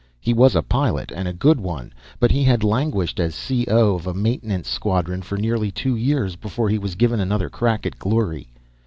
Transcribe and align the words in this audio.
He 0.19 0.33
was 0.33 0.55
a 0.55 0.63
pilot, 0.63 1.11
and 1.15 1.27
a 1.27 1.31
good 1.31 1.59
one, 1.59 1.93
but 2.19 2.31
he 2.31 2.43
had 2.43 2.63
languished 2.63 3.19
as 3.19 3.35
C.O. 3.35 3.93
of 3.93 4.07
a 4.07 4.15
maintenance 4.15 4.67
squadron 4.67 5.21
for 5.21 5.37
nearly 5.37 5.69
two 5.69 5.95
years 5.95 6.35
before 6.35 6.69
he 6.69 6.79
was 6.79 6.95
given 6.95 7.19
another 7.19 7.51
crack 7.51 7.85
at 7.85 7.99
glory. 7.99 8.49